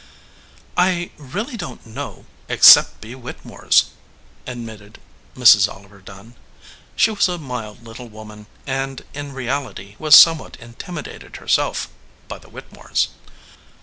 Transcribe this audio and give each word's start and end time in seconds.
"I 0.77 1.11
really 1.17 1.57
don 1.57 1.77
t 1.77 1.89
know, 1.91 2.25
except 2.49 3.01
be 3.01 3.13
Whittemores," 3.13 3.91
admitted 4.47 4.99
Mrs. 5.37 5.71
Oliver 5.71 6.01
Dunn. 6.01 6.33
She 6.95 7.11
was 7.11 7.27
a 7.29 7.37
mild 7.37 7.83
little 7.85 8.09
woman, 8.09 8.47
and 8.65 9.05
in 9.13 9.31
reality 9.31 9.95
was 9.99 10.15
somewhat 10.15 10.57
intimidated 10.59 11.35
herself 11.35 11.87
by 12.27 12.39
the 12.39 12.49
Whittemores. 12.49 13.09